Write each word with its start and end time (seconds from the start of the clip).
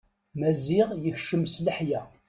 Maziɣ 0.39 0.87
yekcem 1.03 1.43
s 1.53 1.55
leḥya. 1.65 2.01